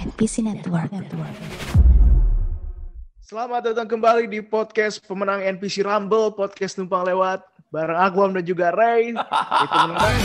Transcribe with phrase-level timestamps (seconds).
[0.00, 0.88] NPC Network.
[0.88, 1.36] Network.
[3.20, 8.72] Selamat datang kembali di podcast pemenang NPC Rumble, podcast numpang lewat bareng Aguam dan juga
[8.72, 9.12] Ray.
[9.12, 10.16] Itu menang.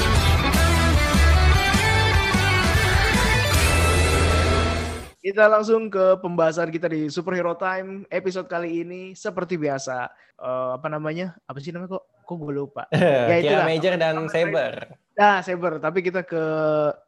[5.19, 10.07] Kita langsung ke pembahasan kita di Superhero Time episode kali ini seperti biasa.
[10.39, 11.35] Eh, apa namanya?
[11.43, 12.03] Apa sih namanya kok?
[12.23, 12.83] Kok gue lupa.
[12.95, 13.67] Ya, itulah.
[13.67, 14.95] Major dan Saber.
[15.17, 15.81] Nah, Saber.
[15.81, 16.43] Tapi kita ke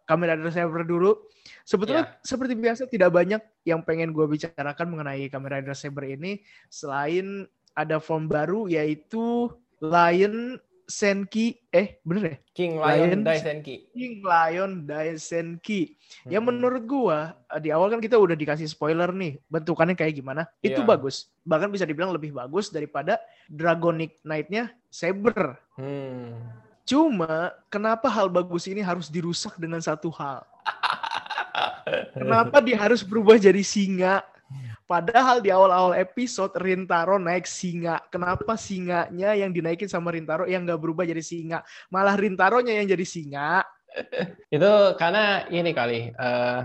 [0.09, 1.29] Kamen Rider Saber dulu.
[1.61, 7.45] Sebetulnya seperti biasa tidak banyak yang pengen gue bicarakan mengenai Kamen Rider Saber ini selain
[7.77, 10.57] ada form baru yaitu Lion
[10.89, 12.37] Senki eh bener ya?
[12.57, 13.93] King Lion Lion Daisenki.
[13.93, 15.93] King Lion Daisenki.
[16.25, 16.49] Yang Hmm.
[16.49, 20.49] menurut gua eh, di awal kan kita udah dikasih spoiler nih bentukannya kayak gimana.
[20.65, 20.89] Itu Iya.
[20.89, 21.29] bagus.
[21.45, 25.61] Bahkan bisa dibilang lebih bagus daripada Dragonic Knight-nya Saber.
[25.77, 26.33] Hmm.
[26.89, 30.41] Cuma kenapa hal bagus ini harus dirusak dengan satu hal?
[32.17, 34.25] Kenapa dia harus berubah jadi singa?
[34.89, 38.01] Padahal di awal-awal episode Rintaro naik singa.
[38.09, 41.61] Kenapa singanya yang dinaikin sama Rintaro yang nggak berubah jadi singa?
[41.93, 43.61] Malah Rintaronya yang jadi singa.
[44.55, 46.59] Itu karena ini kali eh,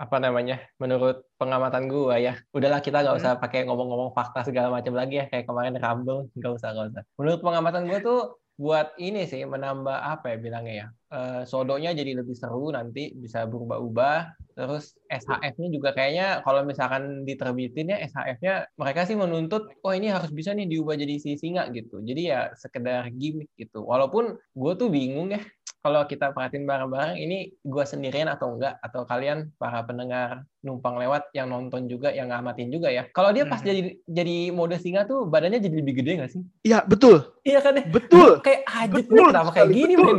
[0.00, 0.56] apa namanya?
[0.80, 3.20] Menurut pengamatan gua ya, udahlah kita nggak Hmm.
[3.20, 7.02] usah pakai ngomong-ngomong fakta segala macam lagi ya kayak kemarin Rumble, nggak usah nggak usah.
[7.20, 8.20] Menurut pengamatan gua tuh
[8.56, 10.86] buat ini sih menambah apa ya bilangnya ya?
[11.12, 14.32] Eh, sodonya jadi lebih seru nanti bisa berubah-ubah.
[14.56, 20.32] Terus SHF-nya juga kayaknya kalau misalkan diterbitin ya SHF-nya mereka sih menuntut oh ini harus
[20.32, 22.00] bisa nih diubah jadi si singa gitu.
[22.00, 23.84] Jadi ya sekedar gimmick gitu.
[23.84, 25.44] Walaupun gue tuh bingung ya
[25.86, 28.74] kalau kita perhatiin bareng-bareng ini gue sendirian atau enggak?
[28.82, 33.06] Atau kalian para pendengar numpang lewat yang nonton juga yang ngamatin juga ya?
[33.14, 33.66] Kalau dia pas Mhm.
[33.70, 36.42] jadi jadi mode singa tuh badannya jadi lebih gede nggak sih?
[36.66, 37.86] Iya betul, iya kan ya?
[37.86, 40.06] Betul, kayak aja Betul kenapa kayak gini betul.
[40.10, 40.18] men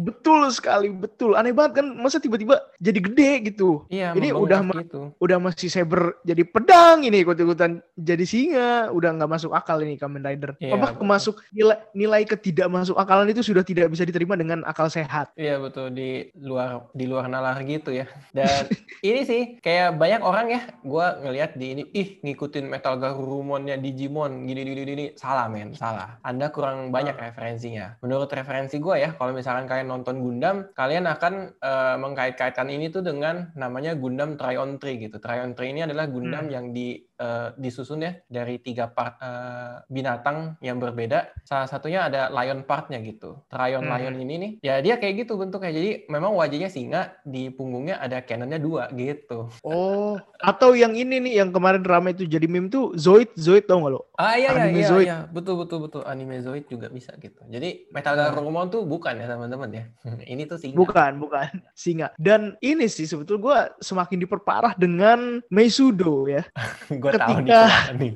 [0.00, 1.36] betul sekali, betul.
[1.36, 3.84] Aneh banget kan, masa tiba-tiba jadi gede gitu.
[3.86, 9.12] iya Ini udah ma- gitu Udah masih Saber jadi pedang ini ikut-ikutan jadi singa, udah
[9.12, 10.56] nggak masuk akal ini Kamen Rider.
[10.56, 11.04] Iya, Apa betul.
[11.04, 15.36] masuk nilai nilai ketidak masuk akalan itu sudah tidak bisa diterima dengan akal sehat.
[15.36, 18.08] Iya betul di luar di luar nalar gitu ya.
[18.32, 18.70] Dan
[19.06, 24.46] ini sih kayak banyak orang ya, gua ngelihat di ini ih ngikutin Metal Garurumonnya Digimon
[24.46, 26.16] gini gini gini salah men salah.
[26.24, 28.00] Anda kurang banyak referensinya.
[28.00, 33.02] Menurut referensi gua ya, kalau misalkan kalian nonton Gundam, kalian akan eh, mengkait-kaitkan ini tuh
[33.02, 35.16] dengan namanya Gundam Tryon 3 gitu.
[35.18, 36.54] Tryon 3 ini adalah Gundam Hmm.
[36.54, 41.36] yang di eh, disusun ya dari tiga part eh, binatang yang berbeda.
[41.44, 43.44] Salah satunya ada lion partnya gitu.
[43.46, 43.92] Tryon Hmm.
[43.92, 45.68] lion ini nih, ya dia kayak gitu bentuknya.
[45.70, 49.52] Jadi memang wajahnya singa, di punggungnya ada cannonnya dua gitu.
[49.60, 53.84] Oh, atau yang ini nih yang kemarin ramai itu jadi meme tuh Zoid, Zoid tau
[53.84, 54.08] gak lo?
[54.16, 55.06] Ah iya iya Anime iya, Zoid.
[55.06, 55.18] iya.
[55.28, 57.40] betul betul betul anime Zoid juga bisa gitu.
[57.44, 58.28] Jadi Metal Nah.
[58.28, 59.84] Garurumon tuh bukan ya teman-teman ya.
[60.32, 60.76] ini tuh singa.
[60.76, 62.12] Bukan, bukan singa.
[62.16, 66.46] Dan ini sih sebetulnya gue semakin diperparah dengan Meisudo ya.
[67.02, 68.12] Gue tahu nih ketika- nih.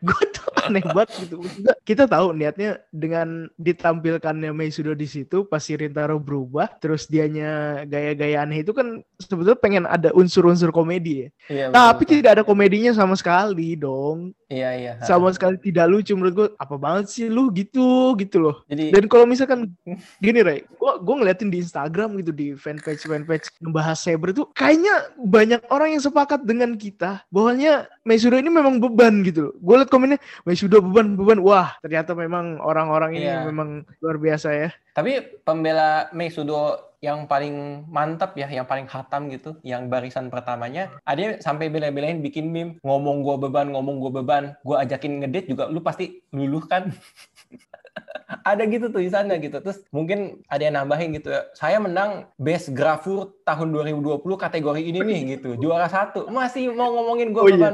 [0.00, 1.40] Gue tuh aneh banget gitu.
[1.40, 7.82] Maksudnya, kita tahu niatnya dengan ditampilkannya Meisudo di situ pas si Rintaro berubah, terus dianya
[7.84, 11.28] gaya-gaya aneh itu kan sebetulnya pengen ada unsur-unsur komedi ya.
[11.48, 12.14] Iya, betul, Tapi betul.
[12.20, 14.32] tidak ada komedinya sama sekali dong.
[14.50, 14.92] Iya iya.
[15.06, 16.48] Sama sekali tidak lucu menurut gue.
[16.58, 18.66] Apa banget sih lu gitu gitu loh.
[18.66, 19.70] Jadi Dan kalau misalkan
[20.18, 25.14] gini Ray, gua gua ngeliatin di Instagram gitu di fanpage fanpage ngebahas Saber tuh kayaknya
[25.22, 29.54] banyak orang yang sepakat dengan kita bahwanya Meisudo ini memang beban gitu loh.
[29.62, 31.42] Gue liat komennya Meisudo beban beban.
[31.42, 33.42] Wah, ternyata memang orang-orang ini Iya.
[33.42, 34.70] memang luar biasa ya.
[34.94, 41.40] Tapi pembela Meisudo yang paling mantap ya, yang paling hatam gitu, yang barisan pertamanya, ada
[41.40, 45.80] sampai bela-belain bikin meme, ngomong gua beban, ngomong gua beban, gua ajakin ngedate juga, lu
[45.80, 46.92] pasti luluh kan?
[48.50, 49.64] ada gitu tulisannya gitu.
[49.64, 55.00] Terus mungkin ada yang nambahin gitu ya, saya menang Best Grafur tahun 2020 kategori ini
[55.00, 56.28] nih gitu, juara satu.
[56.28, 57.72] Masih mau ngomongin gua Oh, iya.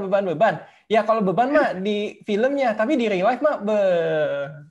[0.86, 3.74] Ya kalau beban mah di filmnya, tapi di real life mah be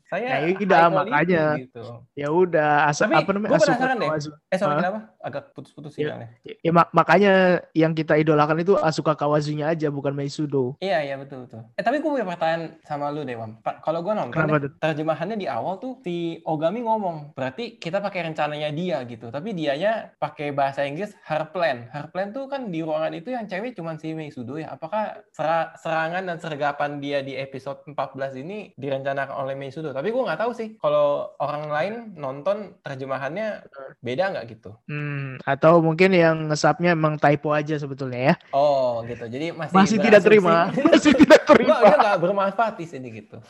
[0.05, 1.43] saya Ya, udah, makanya.
[1.59, 1.83] gitu.
[2.15, 3.57] Ya udah, asa, Tapi apa namanya?
[3.57, 4.07] Asuka penasaran deh.
[4.07, 4.29] Kawazu.
[4.47, 4.79] Eh sorry Hah?
[4.79, 4.99] kenapa?
[5.19, 6.15] Agak putus-putus Iya.
[6.15, 6.27] sinyalnya.
[6.61, 7.33] Ya, mak- makanya
[7.73, 10.77] yang kita idolakan itu Asuka Kawazunya aja bukan Meisudo.
[10.79, 11.67] Iya iya betul betul.
[11.73, 13.59] Eh tapi gue punya pertanyaan sama lu deh, Wam.
[13.59, 14.71] Pak, kalau gue nonton Kenapa ya, tuh?
[14.79, 19.27] terjemahannya di awal tuh si Ogami ngomong, berarti kita pakai rencananya dia gitu.
[19.27, 21.89] Tapi dianya pakai bahasa Inggris her plan.
[21.89, 24.71] Her plan tuh kan di ruangan itu yang cewek cuma si Meisudo ya.
[24.71, 25.73] Apakah sera-
[26.05, 29.89] serangan dan sergapan dia di episode 14 ini direncanakan oleh Meisudo?
[29.89, 33.65] Tapi gue nggak tahu sih kalau orang lain nonton terjemahannya
[34.05, 34.77] beda nggak gitu.
[34.85, 38.35] Hmm, atau mungkin yang ngesapnya emang typo aja sebetulnya ya.
[38.53, 39.25] Oh gitu.
[39.25, 40.69] Jadi masih Masih tidak terima.
[40.93, 41.81] Masih tidak terima.
[41.81, 43.41] udah nggak bermanfaat di sini gitu.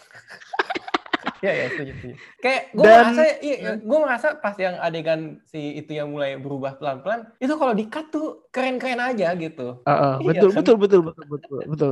[1.43, 2.15] Iya, iya, setuju, setuju.
[2.41, 6.79] Kayak gue Dan- merasa, iya, gue merasa pas yang adegan si itu yang mulai berubah
[6.79, 9.83] pelan-pelan, itu kalau di-cut tuh keren-keren aja gitu.
[9.85, 10.57] Heeh, Iya betul, kan?
[10.57, 11.91] betul, betul, betul, betul, betul.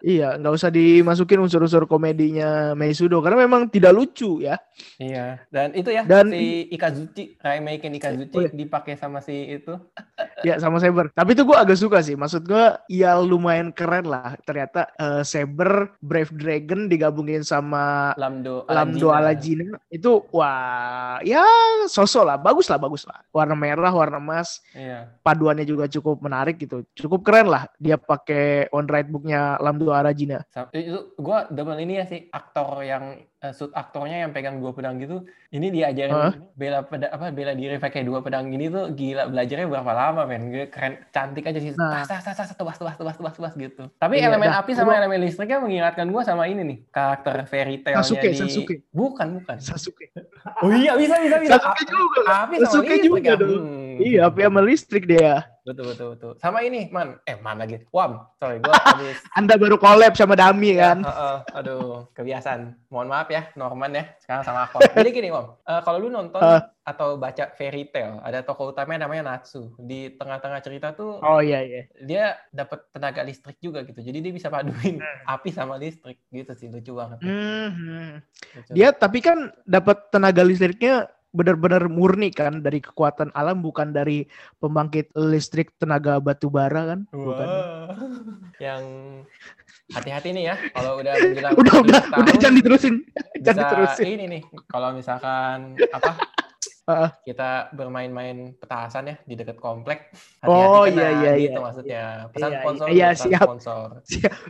[0.00, 4.56] Iya, nggak usah dimasukin unsur-unsur komedinya Meisudo karena memang tidak lucu ya.
[4.96, 8.50] Iya, dan itu ya Dan- si Ikazuchi, Raimeiken Ikazuchi Oh, iya.
[8.50, 9.76] dipakai sama si itu.
[10.40, 11.12] Ya sama Saber.
[11.12, 12.16] Tapi itu gue agak suka sih.
[12.16, 14.40] Maksud gue ya lumayan keren lah.
[14.40, 19.68] Ternyata eh, Saber, Brave Dragon digabungin sama Lamdo Lamdo Alajina.
[19.68, 21.44] Alajina itu wah ya
[21.84, 23.20] sosok lah, bagus lah, bagus lah.
[23.28, 25.12] Warna merah, warna emas, Iya.
[25.20, 26.88] paduannya juga cukup menarik gitu.
[26.96, 30.42] Cukup keren lah dia pakai on right booknya Lamdo Alajina.
[30.48, 33.04] Sam- Itu gua double ini ya sih aktor yang
[33.36, 35.24] eh, suit aktornya yang pegang dua pedang gitu.
[35.48, 36.34] Ini diajarin Hah?
[36.52, 40.48] bela peda apa bela diri pakai dua pedang gini tuh gila belajarnya berapa lama men.
[40.48, 41.72] Gue keren cantik aja sih.
[41.72, 42.02] Nah.
[42.02, 43.82] Tas tas tas tas tebas tebas tebas tebas tebas gitu.
[43.94, 44.60] Tapi Iya, elemen dah.
[44.60, 48.36] api sama Gua- elemen listriknya mengingatkan gua sama ini nih karakter fairy tale-nya Sasuke, di
[48.36, 48.74] Sasuke.
[48.90, 49.56] Bukan, bukan.
[49.58, 50.12] Sasuke.
[50.60, 51.56] Oh iya bisa bisa bisa.
[51.56, 52.20] Sasuke juga.
[52.44, 53.34] Api sama Sasuke listrik juga ya.
[53.36, 53.52] dong.
[53.56, 53.96] Hmm.
[54.00, 55.34] Iya, api sama listrik dia.
[55.70, 56.32] Betul betul betul.
[56.36, 57.86] Sama ini man, eh man lagi.
[57.88, 60.98] Wam, sorry gua habis Anda baru collab sama Dami Ya, kan?
[61.00, 61.36] heeh.
[61.54, 62.74] aduh, kebiasaan.
[62.88, 64.04] Mohon maaf ya, Norman ya.
[64.18, 64.82] Sekarang sama aku.
[64.98, 65.46] Jadi gini, Om.
[65.62, 66.62] Eh, kalau lu nonton Eh.
[66.82, 69.70] atau baca fairy tale, ada tokoh utamanya namanya Natsu.
[69.78, 71.82] Di tengah-tengah cerita tuh Oh iya iya.
[72.00, 74.00] dia dapat tenaga listrik juga gitu.
[74.00, 75.18] Jadi dia bisa paduin Hmm.
[75.28, 77.22] api sama listrik gitu sih, lucu banget.
[77.22, 78.18] Mhm.
[78.56, 78.70] Lucu.
[78.72, 84.26] Dia tapi kan dapat tenaga listriknya benar-benar murni kan dari kekuatan alam bukan dari
[84.58, 87.00] pembangkit listrik tenaga batu bara kan?
[87.08, 87.46] Bukan.
[87.46, 87.94] Wah.
[88.58, 88.82] Yang
[89.90, 92.94] hati-hati nih ya, kalau udah menjelang Udah udah 17 udah tahun, jangan diterusin.
[93.40, 94.06] Jangan bisa diterusin.
[94.10, 95.58] ini nih kalau misalkan
[95.90, 96.10] apa
[97.22, 100.10] kita bermain-main petasan ya di dekat komplek
[100.42, 101.62] Oh, hati-hati kena iya, iya, gitu iya.
[101.62, 102.02] maksudnya
[102.34, 103.42] pesan Iya, sponsor iya, pesan siap.
[103.46, 103.86] sponsor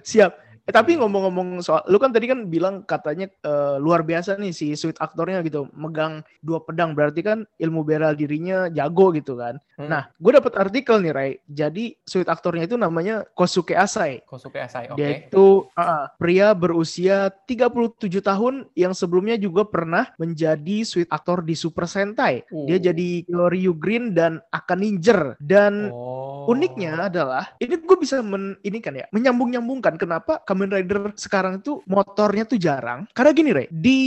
[0.00, 0.32] Siap.
[0.70, 4.78] Eh, tapi ngomong-ngomong soal, lu kan tadi kan bilang katanya eh, luar biasa nih si
[4.78, 9.58] sweet aktornya gitu, megang dua pedang berarti kan ilmu bela dirinya jago gitu kan.
[9.74, 9.90] Hmm.
[9.90, 11.32] Nah, gue dapat artikel nih Ray.
[11.50, 14.22] Jadi sweet aktornya itu namanya Kosuke Asai.
[14.22, 20.86] Kosuke Asai oke Dia itu uh, pria berusia 37 tahun yang sebelumnya juga pernah menjadi
[20.86, 22.46] sweet aktor di Super Sentai.
[22.46, 22.82] Dia Uh.
[22.92, 25.34] jadi Ryu Green dan Aka Ninja.
[25.40, 26.46] Dan oh.
[26.46, 31.80] uniknya adalah ini gue bisa men ini kan ya menyambung-nyambungkan kenapa Kamen Rider sekarang itu
[31.88, 33.08] motornya tuh jarang.
[33.16, 34.00] Karena gini Ray, di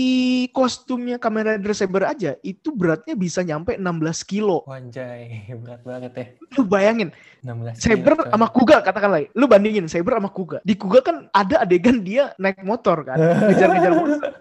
[0.53, 4.61] kostumnya Kamen Rider Saber aja itu beratnya bisa nyampe 16 kilo.
[4.69, 6.25] Wanjay, berat banget ya.
[6.53, 7.09] Lu bayangin
[7.41, 9.25] 16 Saber kilo, sama Kuga katakanlah.
[9.33, 10.61] Lu bandingin Saber sama Kuga.
[10.61, 13.17] Di Kuga kan ada adegan dia naik motor kan,
[13.49, 14.31] ngejar-ngejar monster.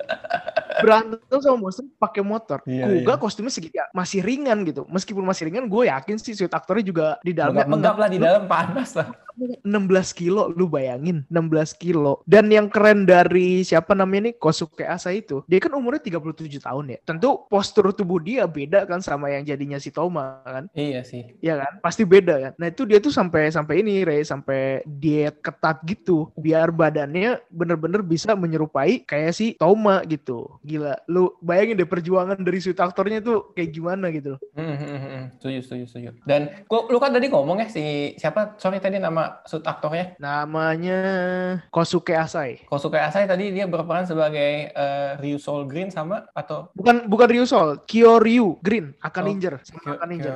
[0.80, 2.58] Berantem sama monster pakai motor.
[2.64, 3.20] Iya, Kuga iya.
[3.20, 4.88] kostumnya segitu ya, masih ringan gitu.
[4.88, 8.44] Meskipun masih ringan, gue yakin sih suit aktornya juga di dalamnya Menggap-menggap lah di dalam
[8.48, 9.08] panas lah.
[9.64, 15.10] 16 kilo lu bayangin 16 kilo dan yang keren dari siapa namanya nih Kosuke Asa
[15.14, 19.44] itu dia kan umurnya 37 tahun ya tentu postur tubuh dia beda kan sama yang
[19.46, 21.36] jadinya si Toma kan Iya sih.
[21.40, 25.40] ya kan pasti beda kan nah itu dia tuh sampai sampai ini Ray sampai diet
[25.40, 31.84] ketat gitu biar badannya bener-bener bisa menyerupai kayak si Toma gitu gila lu bayangin deh
[31.84, 35.24] perjuangan dari sweet aktornya tuh kayak gimana gitu Hmm, hmm, hmm, hmm.
[35.34, 36.10] Setuju, setuju, setuju.
[36.22, 37.82] Dan lu, lu kan tadi ngomong ya si
[38.14, 38.54] siapa?
[38.56, 40.14] Sorry tadi nama suit aktornya.
[40.18, 41.00] namanya
[41.68, 47.06] Kosuke Asai Kosuke Asai tadi dia berperan sebagai eh, Ryu Soul Green sama atau Bukan
[47.06, 50.32] bukan Ryusol, Kyoryu Green, Aka Oh, Ninja, sama Kyo- Aka Ninja.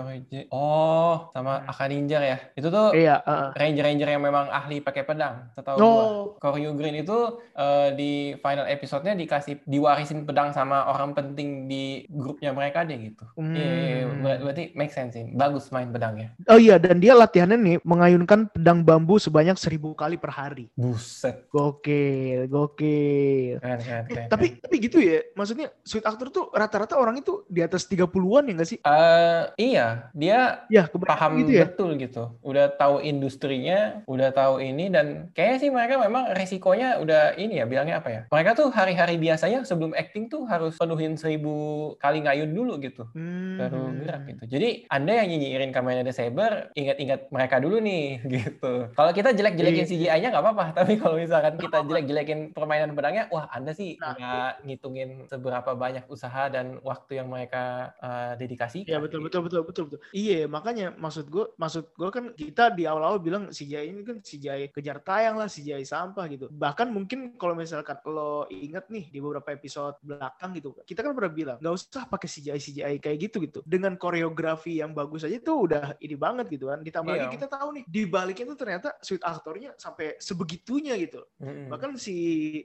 [0.48, 2.38] Oh, sama Aka Ninja ya.
[2.52, 3.48] Itu tuh Iya, heeh.
[3.54, 5.50] ranger-ranger yang memang ahli pakai pedang.
[5.52, 5.84] Setahu Oh.
[5.84, 6.04] gua.
[6.40, 7.18] Koryu Green itu
[7.52, 13.26] eh, di final episode-nya dikasih diwarisin pedang sama orang penting di grupnya mereka deh gitu.
[13.34, 13.52] Hmm.
[13.52, 14.04] Iya, iya, iya.
[14.16, 15.28] Ber- berarti make sense sih.
[15.28, 16.32] Bagus main pedangnya.
[16.46, 20.70] Oh iya, dan dia latihannya nih mengayunkan pedang bambu sebanyak seribu kali per hari.
[20.72, 21.44] Buset.
[21.50, 23.58] Gokil, gokil.
[23.58, 24.28] Keren, keren, Eh, keren.
[24.30, 28.52] tapi tapi gitu ya, maksudnya sweet actor tuh rata-rata orang itu di atas 30-an ya
[28.54, 28.78] nggak sih?
[28.78, 31.66] Eh, iya, dia Ya, paham gitu ya.
[31.66, 32.38] betul gitu.
[32.40, 37.66] Udah tahu industrinya, udah tahu ini dan kayaknya sih mereka memang resikonya udah ini ya
[37.66, 38.20] bilangnya apa ya?
[38.28, 41.54] Mereka tuh hari-hari biasanya sebelum acting tuh harus penuhin seribu
[41.98, 43.04] kali ngayun dulu gitu.
[43.12, 43.58] Hmm.
[43.58, 44.42] baru gerak gitu.
[44.46, 48.92] Jadi Anda yang nyinyirin Kamen Rider Saber, ingat-ingat mereka dulu nih gitu.
[48.92, 49.90] Kalau kita jelek-jelekin Iya.
[50.12, 54.14] CGI-nya nggak apa-apa, tapi kalau misalkan kita jelek-jelekin permainan pedangnya, wah Anda sih Nah.
[54.14, 57.64] nggak ngitungin seberapa banyak usaha dan waktu yang mereka
[57.96, 58.86] eh, dedikasikan.
[58.86, 60.00] Ya betul betul betul betul betul.
[60.12, 64.70] Iya makanya maksud gue maksud gue kan kita di awal-awal bilang CGI ini kan CGI
[64.70, 66.46] kejar tayang lah CGI sampah gitu.
[66.52, 71.32] Bahkan mungkin kalau misalkan lo inget nih di beberapa episode belakang gitu, kita kan pernah
[71.32, 73.58] bilang nggak usah pakai CGI CGI kayak gitu gitu.
[73.64, 76.80] Dengan koreografi yang bagus aja tuh udah ini banget gitu kan.
[76.80, 77.20] Ditambah Iya.
[77.22, 81.22] lagi kita tahu nih di baliknya tuh ternyata sweet aktornya sampai sebegitunya gitu.
[81.38, 81.68] Mm-mm.
[81.68, 82.16] Bahkan si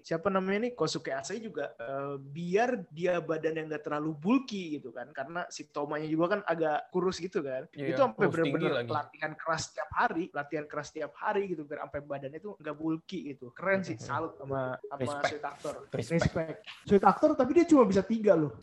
[0.01, 4.91] siapa namanya nih Kosuke Asai juga eh, biar dia badan yang gak terlalu bulky gitu
[4.91, 7.67] kan karena si Tomanya juga kan agak kurus gitu kan.
[7.71, 8.91] Iya, itu sampai lagi.
[8.91, 13.31] latihan keras tiap hari, latihan keras tiap hari gitu biar sampai badannya tuh nggak bulky
[13.31, 13.51] gitu.
[13.51, 14.03] Keren sih, Mhm.
[14.03, 15.27] salut sama sama Respect.
[15.29, 15.73] sweet actor.
[15.91, 16.21] Respect.
[16.21, 16.59] Respect.
[16.87, 18.57] Sweet actor tapi dia cuma bisa tiga loh.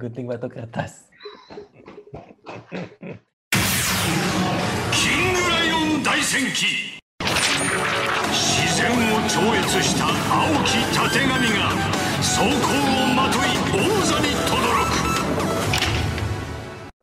[0.00, 1.12] Gunting batu kertas.
[4.88, 6.96] キングライオン大戦記
[8.32, 11.68] 自然を超越した青きたてがみが
[12.24, 14.67] 装甲をまとい王座に轟く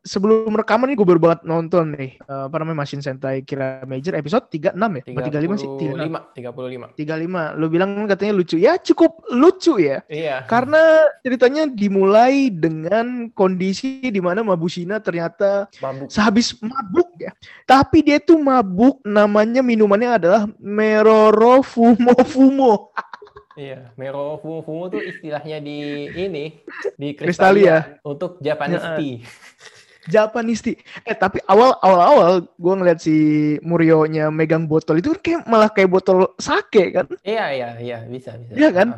[0.06, 4.14] Sebelum rekaman nih gue baru banget nonton nih eh, apa namanya Machine Sentai Kira Major
[4.14, 5.02] episode 36 ya?
[5.02, 5.68] Apa 35 sih?
[5.82, 6.94] 36.
[6.94, 7.58] 35, 35.
[7.58, 7.58] 35.
[7.58, 8.56] Lu bilang katanya lucu.
[8.62, 10.06] Ya cukup lucu ya.
[10.06, 10.46] Iya.
[10.46, 16.06] Karena ceritanya dimulai dengan kondisi di mana Mabushina ternyata Mabuk.
[16.06, 17.34] sehabis mabuk ya.
[17.66, 22.94] Tapi dia tuh mabuk namanya minumannya adalah Meroro Fumo Fumo.
[23.56, 26.60] Iya, Mero Fumo Fumo tuh istilahnya di ini
[27.00, 27.96] di Kristalia.
[27.96, 29.24] Kristalia untuk Japanese tea.
[30.06, 30.76] Japanese tea.
[31.02, 33.16] Eh tapi awal awal awal gue ngeliat si
[33.60, 37.06] Murio-nya megang botol itu kan kayak malah kayak botol sake kan.
[37.22, 38.52] Iya, iya, iya, bisa, bisa.
[38.54, 38.88] Iya kan?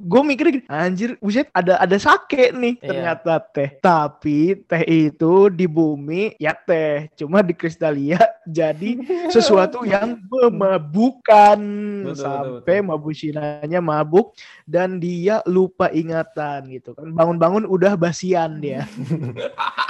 [0.00, 2.86] Gue mikirnya gini, anjir, buset ada ada sake nih Iya.
[2.86, 3.70] ternyata teh.
[3.78, 12.16] Tapi teh itu di bumi ya teh, cuma di Kristalia jadi sesuatu yang Betul, betul,
[12.16, 12.88] sampai betul.
[12.90, 14.32] Mabushinanya mabuk
[14.64, 17.10] dan dia lupa ingatan gitu kan.
[17.10, 18.86] Bangun-bangun udah basian dia.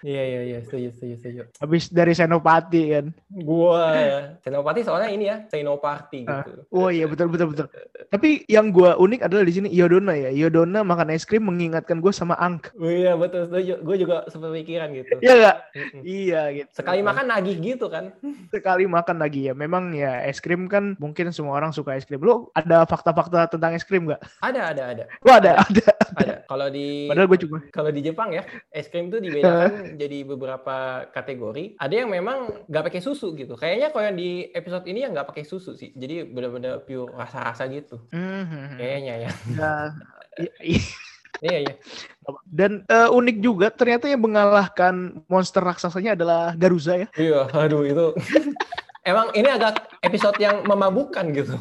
[0.00, 1.40] Iya, iya, iya, setuju, setuju, setuju.
[1.58, 3.06] Habis dari Senopati kan.
[3.28, 3.84] Gua
[4.40, 6.42] Senopati soalnya ini ya, Senopati Ah.
[6.44, 6.62] gitu.
[6.70, 7.66] Oh iya betul betul betul.
[8.08, 10.30] Tapi yang gua unik adalah di sini Yodona ya.
[10.30, 12.72] Yodona makan es krim mengingatkan gue sama Angk.
[12.74, 13.80] Oh iya, betul, setuju.
[13.82, 15.18] Gue juga sepemikiran gitu.
[15.20, 15.60] Iya?
[15.74, 16.02] Mm-mm.
[16.02, 16.68] Iya gitu.
[16.72, 18.14] Sekali makan nagih gitu kan.
[18.48, 19.54] sekali makan lagi ya.
[19.54, 22.20] Memang ya es krim kan mungkin semua orang suka es krim.
[22.20, 24.20] Lo ada fakta-fakta tentang es krim nggak?
[24.40, 25.04] Ada, ada, ada.
[25.20, 25.86] Lo ada ada.
[26.18, 26.34] Ada.
[26.48, 27.58] Kalau di Padahal gue cuma.
[27.70, 30.76] kalau di Jepang ya, es krim tuh dibedakan jadi beberapa
[31.08, 31.64] kategori.
[31.76, 33.54] Ada yang memang nggak pakai susu gitu.
[33.54, 35.90] Kayaknya kalau yang di episode ini yang nggak pakai susu sih.
[35.92, 37.98] Jadi benar-benar pure rasa-rasa gitu.
[38.10, 38.76] Mhm.
[38.76, 39.30] Kayaknya ya.
[39.50, 39.72] Ya,
[40.38, 40.92] i- i-
[41.40, 41.74] iya, iya.
[42.44, 47.08] Dan eh, unik juga ternyata yang mengalahkan monster raksasanya adalah Garuza ya.
[47.16, 48.06] Iya, aduh itu.
[49.08, 51.56] Emang ini agak episode yang memabukkan gitu.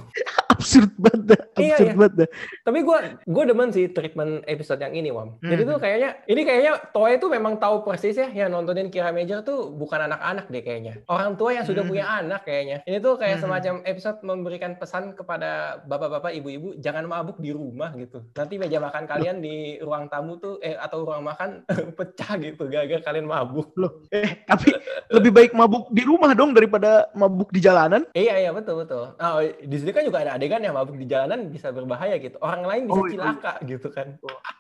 [0.58, 1.22] Absurd banget.
[1.28, 1.96] dah, Iya, Absurd iya.
[1.96, 2.14] banget.
[2.18, 2.30] dah.
[2.66, 5.38] Tapi gue gue demen sih treatment episode yang ini, Wam.
[5.40, 5.70] Jadi Hmm.
[5.70, 9.70] tuh kayaknya ini kayaknya Toei itu memang tahu persis ya yang nontonin Kira Major tuh
[9.70, 10.94] bukan anak-anak deh kayaknya.
[11.06, 11.92] Orang tua yang sudah Hmm.
[11.92, 12.82] punya anak kayaknya.
[12.84, 13.44] Ini tuh kayak Hmm.
[13.46, 15.50] semacam episode memberikan pesan kepada
[15.84, 18.26] bapak-bapak, ibu-ibu jangan mabuk di rumah gitu.
[18.34, 21.62] Nanti meja makan kalian di ruang tamu tuh eh atau ruang makan
[21.98, 23.70] pecah gitu gara-gara kalian mabuk.
[23.78, 24.74] Loh, eh tapi
[25.12, 28.02] lebih baik mabuk di rumah dong daripada mabuk di jalanan.
[28.12, 29.14] Iya iya betul betul.
[29.16, 32.40] Nah, di sini kan juga ada adegan yang mabuk di jalanan bisa berbahaya gitu.
[32.40, 33.12] Orang lain bisa Oh, iya.
[33.20, 34.08] cilaka gitu kan.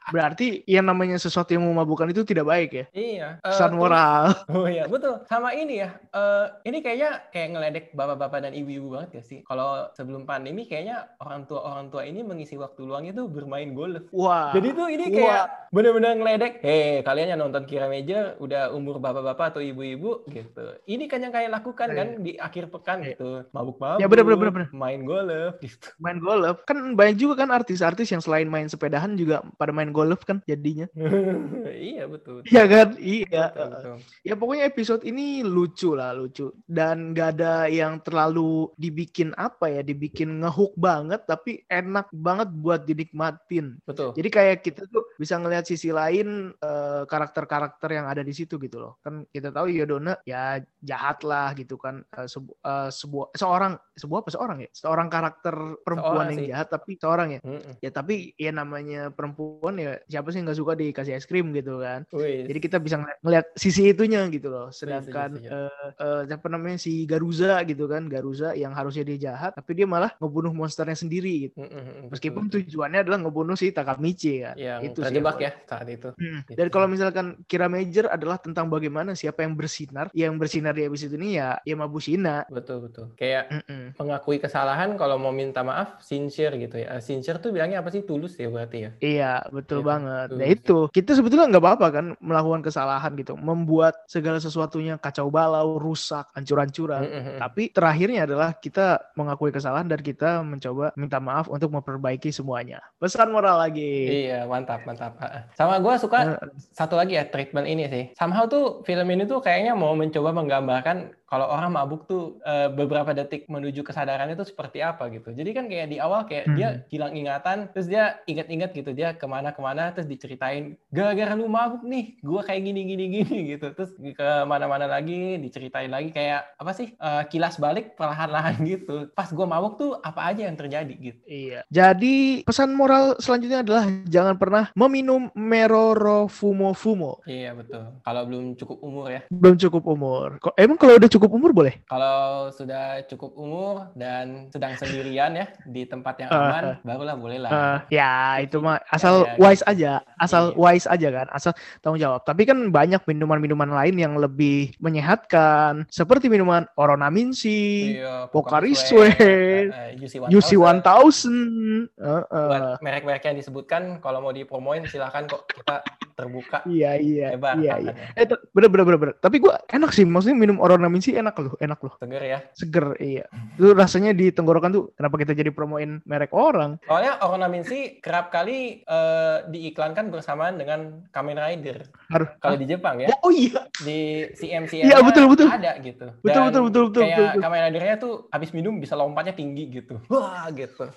[0.08, 2.86] Berarti yang namanya sesuatu yang memabukkan itu tidak baik ya.
[2.92, 3.28] Iya.
[3.42, 4.22] Pesan terus- moral.
[4.58, 5.22] Oh iya betul.
[5.28, 5.90] Sama ini ya.
[6.10, 9.40] eh ini kayaknya kayak ngeledek bapak-bapak dan ibu-ibu banget ya sih.
[9.44, 14.08] Kalau sebelum pandemi kayaknya orang tua orang tua ini mengisi waktu luangnya tuh bermain golf.
[14.10, 14.56] Wah.
[14.56, 16.54] Jadi tuh ini kayak bener-bener ngeledek.
[16.64, 20.66] Hei kalian yang nonton Kira Meja udah umur bapak-bapak atau ibu-ibu gitu.
[20.86, 23.08] Ini kan yang kalian lakukan kan di akhir pekan Iya.
[23.14, 23.30] gitu.
[23.52, 24.00] Mabuk-mabuk.
[24.00, 24.70] Ya, bener, bener, bener, bener.
[24.72, 25.88] Main golf gitu.
[26.00, 30.22] main golf kan banyak juga kan artis-artis yang selain main sepedahan juga pada main golf
[30.22, 30.86] kan jadinya
[31.74, 32.46] iya betul.
[32.46, 33.96] iya kan iya Betul, betul.
[34.22, 39.82] ya pokoknya episode ini lucu lah lucu dan gak ada yang terlalu dibikin apa ya
[39.82, 44.14] dibikin ngehook banget tapi enak banget buat dinikmatin Betul.
[44.14, 48.78] jadi kayak kita tuh bisa ngelihat sisi lain eh, karakter-karakter yang ada di situ gitu
[48.78, 53.74] loh kan kita tahu Yodona ya jahat lah gitu kan Eh, sebu- eh, sebuah seorang
[53.94, 56.50] sebuah apa seorang ya seorang karakter perempuan Seorang yang sih.
[56.50, 57.74] jahat tapi seorang ya Mm-mm.
[57.78, 62.06] Ya tapi ya namanya perempuan ya siapa sih nggak suka dikasih es krim gitu kan.
[62.10, 62.46] Wih.
[62.46, 64.70] Jadi kita bisa ngeliat sisi itunya gitu loh.
[64.70, 65.50] Sedangkan setuju.
[65.50, 69.86] eh, eh, siapa namanya si Garuza gitu kan, Garuza yang harusnya dia jahat tapi dia
[69.86, 71.62] malah ngebunuh monsternya sendiri gitu.
[71.64, 74.56] Mm-mm, Meskipun tujuannya adalah ngebunuh si Takamichi kan.
[74.58, 76.10] yang itu sih terjebak yang ya saat itu.
[76.16, 76.40] Hmm.
[76.48, 76.58] Gitu.
[76.60, 81.16] Dan kalau misalkan Kira Major adalah tentang bagaimana siapa yang bersinar, yang bersinar di episode
[81.16, 82.44] ini ya ya Mabushina.
[82.52, 83.16] Betul betul.
[83.16, 83.96] Kayak Mm-mm.
[83.96, 86.98] mengakui kesalahan kalau mau minta maaf sincere gitu ya.
[86.98, 88.04] Eh, Sincere tuh bilangnya apa sih?
[88.04, 88.92] Tulus ya berarti ya.
[89.00, 90.28] Iya, betul Iya, banget.
[90.28, 90.40] betul.
[90.40, 95.78] Nah itu, kita sebetulnya nggak apa-apa kan melakukan kesalahan gitu, membuat segala sesuatunya kacau balau,
[95.78, 97.06] rusak, hancur-hancuran.
[97.06, 97.38] Mm-mm.
[97.40, 102.82] Tapi terakhirnya adalah kita mengakui kesalahan dan kita mencoba minta maaf untuk memperbaiki semuanya.
[102.98, 104.26] Pesan moral lagi.
[104.28, 104.97] Iya, mantap, mantap.
[105.02, 105.46] Ah.
[105.54, 106.42] Sama gua suka
[106.74, 108.04] satu lagi ya treatment ini sih.
[108.18, 113.12] Somehow tuh film ini tuh kayaknya mau mencoba menggambarkan kalau orang mabuk tuh eh, beberapa
[113.12, 115.36] detik menuju kesadarannya itu seperti apa gitu.
[115.36, 116.80] Jadi kan kayak di awal kayak dia Hmm.
[116.88, 122.16] hilang ingatan, terus dia inget-inget gitu dia ke mana-kemana, terus diceritain gara-gara lu mabuk nih,
[122.24, 123.68] gua kayak gini gini gini gitu.
[123.76, 129.12] Terus ke mana-mana lagi diceritain lagi kayak apa sih eh, kilas balik perlahan-lahan gitu.
[129.12, 131.20] Pas gua mabuk tuh apa aja yang terjadi gitu.
[131.28, 131.68] Iya.
[131.68, 137.20] Jadi pesan moral selanjutnya adalah jangan pernah meminum meroro fumo fumo.
[137.28, 137.84] Iya betul.
[138.00, 139.22] Kalau belum cukup umur ya.
[139.28, 140.28] Belum cukup umur.
[140.40, 141.82] Kok emang kalau udah cukup umur boleh?
[141.90, 147.42] Kalau sudah cukup umur dan sedang sendirian ya di tempat yang Ah, aman, barulah boleh
[147.42, 147.50] lah.
[147.50, 150.58] Eh, ya itu mah asal Iya, wise aja, asal Iya.
[150.62, 152.22] wise aja kan, asal tanggung jawab.
[152.22, 159.98] Tapi kan banyak minuman-minuman lain yang lebih menyehatkan, seperti minuman Oronaminsi, Iya, Pocari Sweat, eh,
[159.98, 160.62] UC UC 1000.
[160.62, 161.90] 1000.
[161.96, 162.48] eh, eh.
[162.48, 165.82] Buat merek-merek yang disebutkan, kalau mau dipromoin silahkan kok kita
[166.18, 167.94] terbuka Iya iya lebar iya iya.
[167.94, 168.18] tangannya.
[168.18, 169.16] Eh bener bener bener bener.
[169.22, 172.40] Tapi gua enak sih, maksudnya minum Oronaminsi enak loh, enak loh, Seger ya.
[172.58, 173.26] seger iya.
[173.54, 176.82] Itu rasanya di tenggorokan tuh kenapa kita jadi promoin merek orang?
[176.90, 181.86] Soalnya Ornaminsi kerap kali eh, diiklankan bersamaan dengan Kamen Rider.
[182.10, 182.28] Harus.
[182.42, 183.70] Kalau di Jepang ya, Oh iya.
[183.78, 185.48] di CMC Iya, betul, betul.
[185.54, 186.10] ada gitu.
[186.26, 187.42] Betul, Dan betul, betul, betul, Kayak betul, betul.
[187.46, 190.02] Kamen Rider-nya tuh habis minum bisa lompatnya tinggi gitu.
[190.12, 190.90] Wah, gitu.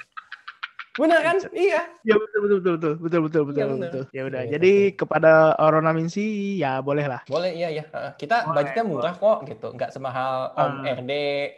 [1.00, 1.37] Bener kan?
[1.57, 1.80] Iya.
[2.04, 3.88] Ya betul betul betul betul betul betul betul Iya, bener.
[3.88, 4.04] betul.
[4.12, 4.40] Ya udah.
[4.45, 6.25] Iya, Jadi kepada Oronaminsi
[6.61, 7.21] ya boleh lah.
[7.25, 7.85] Boleh, iya ya.
[7.88, 8.12] Heeh.
[8.21, 10.85] Kita Boleh, budgetnya murah kok gitu, nggak semahal Om.
[11.00, 11.12] RD,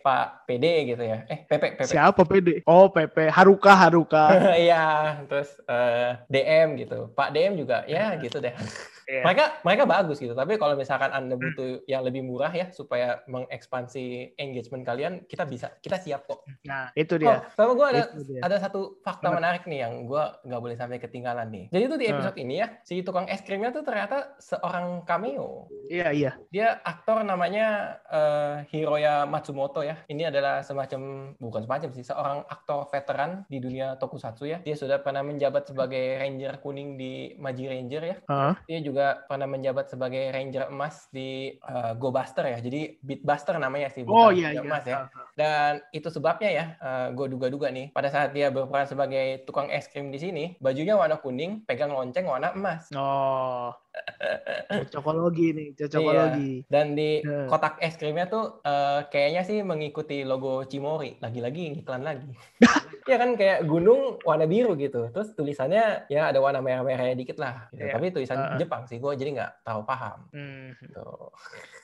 [0.07, 1.19] Pak PD gitu ya.
[1.27, 1.91] Eh, PP, PP.
[1.91, 2.49] Siapa PD?
[2.71, 4.25] Oh PP Haruka Haruka.
[4.63, 7.11] Iya, terus eh, DM gitu.
[7.11, 8.55] Pak DM juga, ya gitu deh.
[9.05, 9.23] Iya.
[9.25, 10.33] Mereka mereka bagus gitu.
[10.33, 15.73] Tapi kalau misalkan Anda butuh yang lebih murah ya supaya mengekspansi engagement kalian, kita bisa,
[15.79, 16.43] kita siap kok.
[16.65, 17.45] Nah itu Oh, dia.
[17.53, 19.37] sama gue ada Itu ada satu fakta Kenapa?
[19.39, 21.65] menarik nih yang gue nggak boleh sampai ketinggalan nih.
[21.71, 22.13] Jadi tuh di Ah.
[22.13, 25.69] episode ini ya, si tukang es krimnya tuh ternyata seorang cameo.
[25.89, 26.31] Iya iya.
[26.49, 27.67] Dia aktor namanya
[28.05, 29.97] eh, Hiroya Matsumoto ya.
[30.07, 31.01] Ini adalah semacam
[31.37, 34.59] bukan semacam sih seorang aktor veteran di dunia tokusatsu ya.
[34.61, 38.17] Dia sudah pernah menjabat sebagai ranger kuning di Maji Ranger ya.
[38.29, 38.55] Hah?
[38.65, 38.92] Dia juga
[39.27, 42.59] pernah menjabat sebagai ranger emas di eh, Go Buster ya.
[42.61, 44.71] Jadi Beatbuster namanya sih bukan Oh iya Ranger iya.
[44.71, 44.99] emas ya.
[45.33, 46.65] Dan itu sebabnya ya,
[47.13, 51.17] gue duga-duga nih, pada saat dia berperan sebagai tukang es krim di sini, bajunya warna
[51.17, 52.93] kuning, pegang lonceng warna emas.
[52.93, 53.73] Oh.
[54.73, 56.65] Cocokologi nih, cocokologi.
[56.69, 57.45] Dan di Ya.
[57.47, 61.21] kotak es krimnya tuh eh, kayaknya sih mengikuti logo Cimori.
[61.21, 62.29] Lagi-lagi iklan lagi.
[63.11, 65.13] ya kan kayak gunung warna biru gitu.
[65.13, 67.69] Terus tulisannya ya ada warna merah-merahnya dikit lah.
[67.71, 67.85] Gitu.
[67.85, 67.93] Iya.
[67.95, 68.59] Tapi tulisan Uh-uh.
[68.59, 70.19] Jepang sih, gue jadi nggak tahu paham.
[70.33, 70.73] Hmm.
[70.81, 71.05] Gitu.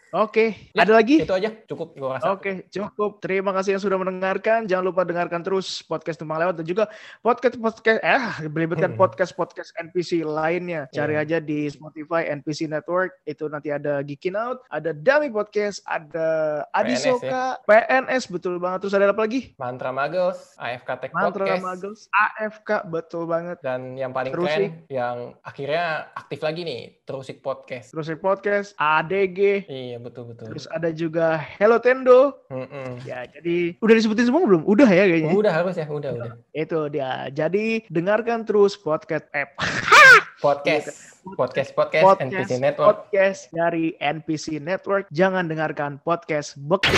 [0.08, 1.20] Oke, Ya, ada lagi?
[1.20, 2.32] Itu aja cukup gue rasa.
[2.32, 3.20] Oke, cukup.
[3.20, 4.64] Terima kasih yang sudah mendengarkan.
[4.64, 6.84] Jangan lupa dengarkan terus podcast Tumpang Lewat dan juga
[7.20, 8.98] podcast podcast eh belibetkan Hmm.
[8.98, 10.90] podcast podcast NPC lainnya.
[10.90, 11.22] Cari Iya.
[11.22, 13.14] aja di Spotify NPC Network.
[13.22, 16.28] Itu nanti ada Geekin Out, ada Dami Podcast, ada
[16.72, 18.82] Adisoka, PNS betul banget.
[18.82, 19.52] Terus ada apa lagi?
[19.54, 21.62] Mantra Magos, AFK Tech Mantra Podcast.
[21.62, 23.60] Magos, AFK betul banget.
[23.60, 24.72] Dan yang paling Terusik.
[24.72, 27.92] keren, yang akhirnya aktif lagi nih, Terusik Podcast.
[27.92, 30.48] Terus podcast, ADG, Iya, betul-betul.
[30.48, 32.40] terus ada juga Hello Tendo.
[32.48, 33.04] Mm-mm.
[33.04, 34.62] Ya, jadi udah disebutin semua belum?
[34.64, 35.32] Udah ya kayaknya.
[35.34, 36.32] Udah harus ya, udah, udah.
[36.54, 37.28] Itu dia.
[37.28, 39.58] Jadi dengarkan terus podcast app
[40.38, 42.86] Podcast, podcast, podcast, podcast NPC Network.
[43.10, 45.10] podcast dari NPC Network.
[45.10, 46.94] Jangan dengarkan podcast bekti.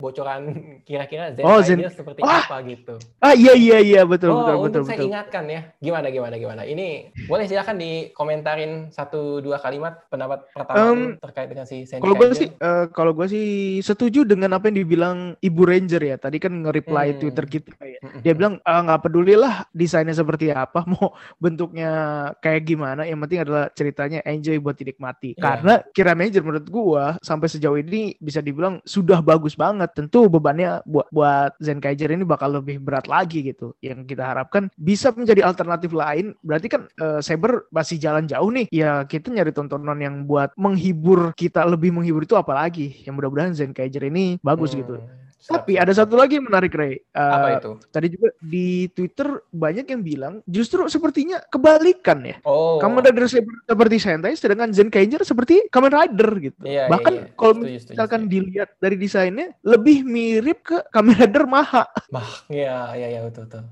[0.00, 0.40] Bocoran
[0.88, 2.40] kira-kira Zen Oh, Zen- seperti Wah!
[2.48, 2.96] apa gitu.
[3.20, 5.10] Ah iya iya iya betul oh, betul betul untuk saya betul.
[5.12, 5.60] ingatkan ya.
[5.84, 6.62] Gimana, gimana, gimana.
[6.64, 12.32] Ini boleh silakan dikomentarin satu dua kalimat pendapat pertama lu terkait dengan si Kalau gue
[12.32, 13.48] sih eh, kalau gue sih
[13.84, 16.16] setuju dengan apa yang dibilang Ibu Ranger ya.
[16.16, 17.18] Tadi kan nge-reply Hmm.
[17.20, 18.00] Twitter kita ya.
[18.00, 18.20] Mm-mm.
[18.24, 21.90] Dia bilang "Ah, nggak peduli lah desainnya seperti apa, mau bentuknya
[22.38, 25.36] kayak gimana, yang penting adalah ceritanya enjoy buat dinikmati.
[25.36, 25.42] Iya.
[25.42, 29.92] Karena Kira Major menurut gua sampai sejauh ini bisa dibilang sudah bagus banget.
[29.92, 33.76] Tentu bebannya buat buat Zen Kaiser ini bakal lebih berat lagi gitu.
[33.84, 36.32] Yang kita harapkan bisa menjadi alternatif lain.
[36.40, 38.70] Berarti kan eh, Saber masih jalan jauh nih.
[38.70, 43.02] Ya kita nyari tontonan yang buat menghibur kita lebih menghibur itu apalagi.
[43.02, 44.94] Yang mudah-mudahan Zen Kaiser ini bagus Hmm, gitu.
[45.42, 47.02] Tapi ada satu lagi yang menarik Ray.
[47.02, 47.70] Eh, Apa itu?
[47.90, 52.36] Tadi juga di Twitter banyak yang bilang justru sepertinya kebalikan ya.
[52.46, 52.78] Oh.
[52.78, 53.26] Kamen Rider
[53.66, 56.62] seperti Sentai sedangkan Zen Kaiser seperti Kamen Rider gitu.
[56.62, 57.26] Iya, iya, Bahkan iya.
[57.34, 61.84] kalau Setuju, setuju, misalkan dilihat dari desainnya lebih mirip ke Kamen Rider Maha.
[62.12, 63.64] Bah, iya, iya, iya, betul, betul.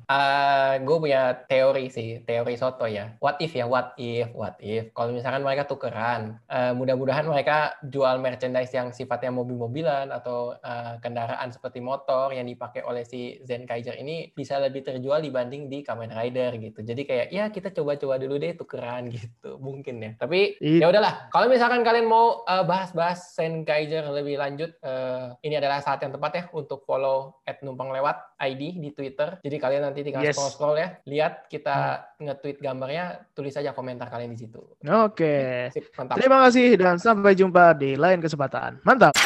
[0.80, 3.14] gue punya teori sih, teori soto ya.
[3.22, 4.90] What if ya, what if, what if.
[4.96, 11.52] Kalau misalkan mereka tukeran, eh, mudah-mudahan mereka jual merchandise yang sifatnya mobil-mobilan atau eh, kendaraan
[11.60, 16.08] seperti motor yang dipakai oleh si Zen Kaiser ini bisa lebih terjual dibanding di Kamen
[16.08, 16.80] Rider gitu.
[16.80, 20.12] Jadi kayak ya kita coba-coba dulu deh tukeran gitu mungkin ya.
[20.16, 21.28] Tapi ya udahlah.
[21.28, 26.16] Kalau misalkan kalian mau eh, bahas-bahas Zen Kaiser lebih lanjut, eh, ini adalah saat yang
[26.16, 29.36] tepat ya untuk follow numpang lewat ID di Twitter.
[29.44, 30.36] Jadi kalian nanti tinggal Yes.
[30.36, 34.60] scroll-scroll ya, lihat kita nge-tweet gambarnya, tulis saja komentar kalian di situ.
[34.86, 35.68] Oke.
[35.74, 36.16] Sip, mantap.
[36.16, 38.80] Terima kasih dan sampai jumpa di lain kesempatan.
[38.84, 39.19] Mantap.